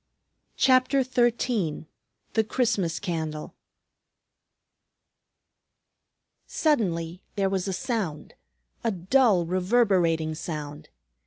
CHAPTER 0.57 1.03
XIII 1.03 1.85
THE 2.33 2.43
CHRISTMAS 2.43 2.97
CANDLE 2.97 3.53
Suddenly 6.47 7.21
there 7.35 7.51
was 7.51 7.67
a 7.67 7.71
sound, 7.73 8.33
a 8.83 8.89
dull 8.89 9.45
reverberating 9.45 10.33
sound. 10.33 10.89